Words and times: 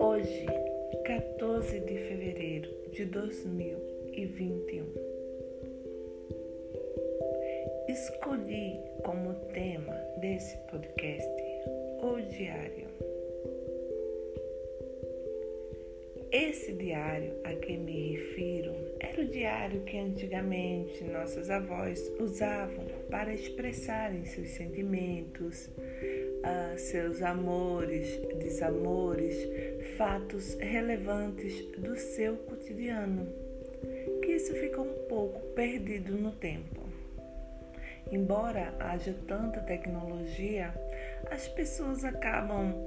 Hoje, 0.00 0.46
14 1.04 1.80
de 1.80 1.98
fevereiro 1.98 2.70
de 2.90 3.04
2021, 3.04 4.86
escolhi 7.88 8.80
como 9.04 9.34
tema 9.52 9.92
desse 10.20 10.56
podcast 10.70 11.42
o 12.00 12.18
diário. 12.22 13.05
Esse 16.30 16.72
diário 16.72 17.34
a 17.44 17.54
que 17.54 17.76
me 17.76 18.16
refiro 18.16 18.74
era 18.98 19.22
o 19.22 19.26
diário 19.26 19.82
que 19.82 19.96
antigamente 19.96 21.04
nossas 21.04 21.48
avós 21.50 22.12
usavam 22.18 22.84
para 23.08 23.32
expressarem 23.32 24.24
seus 24.24 24.50
sentimentos, 24.50 25.66
uh, 25.66 26.78
seus 26.78 27.22
amores, 27.22 28.18
desamores, 28.38 29.36
fatos 29.96 30.54
relevantes 30.54 31.64
do 31.78 31.96
seu 31.96 32.36
cotidiano, 32.38 33.28
que 34.22 34.32
isso 34.32 34.52
ficou 34.54 34.84
um 34.84 35.08
pouco 35.08 35.40
perdido 35.54 36.12
no 36.12 36.32
tempo. 36.32 36.86
Embora 38.10 38.74
haja 38.78 39.14
tanta 39.26 39.60
tecnologia, 39.60 40.72
as 41.30 41.48
pessoas 41.48 42.04
acabam 42.04 42.84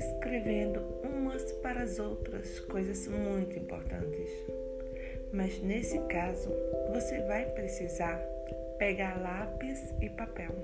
escrevendo 0.00 0.80
umas 1.04 1.52
para 1.52 1.82
as 1.82 1.98
outras 1.98 2.58
coisas 2.60 3.06
muito 3.06 3.58
importantes. 3.58 4.30
Mas 5.32 5.60
nesse 5.62 5.98
caso, 6.06 6.50
você 6.90 7.20
vai 7.22 7.44
precisar 7.44 8.16
pegar 8.78 9.20
lápis 9.20 9.92
e 10.00 10.08
papel. 10.08 10.54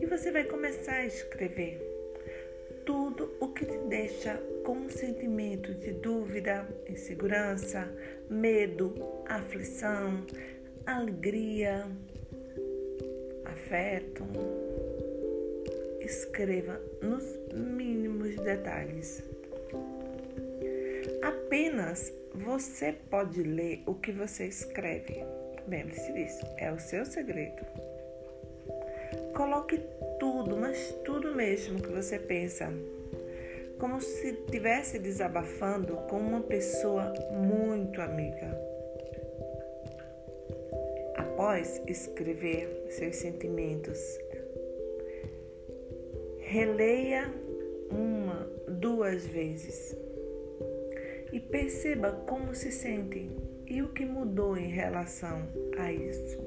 E 0.00 0.06
você 0.06 0.30
vai 0.30 0.44
começar 0.44 0.94
a 0.94 1.06
escrever 1.06 1.80
tudo 2.86 3.36
o 3.40 3.48
que 3.48 3.66
te 3.66 3.78
deixa 3.88 4.40
com 4.64 4.72
um 4.72 4.88
sentimento 4.88 5.74
de 5.74 5.92
dúvida, 5.92 6.66
insegurança, 6.88 7.92
medo, 8.30 8.94
aflição, 9.26 10.24
alegria, 10.86 11.86
afeto 13.44 14.24
escreva 16.12 16.78
nos 17.00 17.24
mínimos 17.54 18.36
detalhes. 18.36 19.22
Apenas 21.22 22.12
você 22.34 22.94
pode 23.08 23.42
ler 23.42 23.82
o 23.86 23.94
que 23.94 24.12
você 24.12 24.44
escreve. 24.44 25.24
Lembre-se 25.66 26.12
disso, 26.12 26.44
é 26.58 26.70
o 26.70 26.78
seu 26.78 27.06
segredo. 27.06 27.64
Coloque 29.34 29.80
tudo, 30.20 30.56
mas 30.58 30.94
tudo 31.02 31.34
mesmo 31.34 31.80
que 31.80 31.88
você 31.88 32.18
pensa, 32.18 32.70
como 33.78 33.98
se 33.98 34.28
estivesse 34.32 34.98
desabafando 34.98 35.96
com 36.10 36.18
uma 36.18 36.42
pessoa 36.42 37.10
muito 37.32 38.02
amiga. 38.02 38.54
Após 41.16 41.80
escrever 41.86 42.86
seus 42.90 43.16
sentimentos, 43.16 43.98
Releia 46.52 47.32
uma, 47.90 48.46
duas 48.68 49.26
vezes 49.26 49.96
e 51.32 51.40
perceba 51.40 52.12
como 52.28 52.54
se 52.54 52.70
sente 52.70 53.26
e 53.66 53.80
o 53.80 53.88
que 53.88 54.04
mudou 54.04 54.54
em 54.58 54.68
relação 54.68 55.48
a 55.78 55.90
isso. 55.90 56.38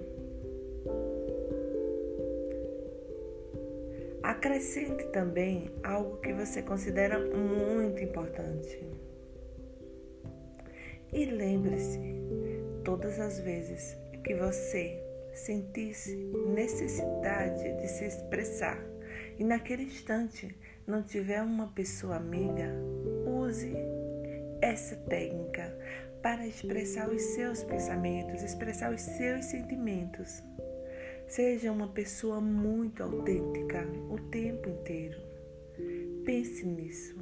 Acrescente 4.21 5.05
também 5.05 5.71
algo 5.83 6.17
que 6.17 6.33
você 6.33 6.61
considera 6.61 7.17
muito 7.17 8.03
importante. 8.03 8.79
E 11.11 11.25
lembre-se, 11.25 11.99
todas 12.83 13.19
as 13.19 13.39
vezes 13.39 13.97
que 14.23 14.35
você 14.35 15.03
sentisse 15.33 16.15
necessidade 16.53 17.81
de 17.81 17.87
se 17.87 18.05
expressar, 18.05 18.94
e 19.37 19.43
naquele 19.43 19.83
instante 19.83 20.55
não 20.87 21.03
tiver 21.03 21.41
uma 21.41 21.67
pessoa 21.67 22.17
amiga, 22.17 22.69
use 23.25 23.73
essa 24.61 24.95
técnica 24.95 25.75
para 26.21 26.47
expressar 26.47 27.09
os 27.09 27.21
seus 27.21 27.63
pensamentos, 27.63 28.41
expressar 28.41 28.93
os 28.93 29.01
seus 29.01 29.45
sentimentos. 29.45 30.41
Seja 31.27 31.71
uma 31.71 31.87
pessoa 31.87 32.39
muito 32.39 33.03
autêntica 33.03 33.87
o 34.09 34.17
tempo 34.29 34.69
inteiro. 34.69 35.19
Pense 36.23 36.65
nisso. 36.65 37.15